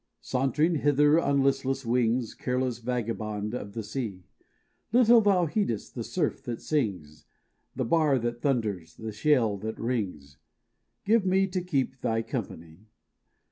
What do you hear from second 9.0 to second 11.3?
shale that rings,— Give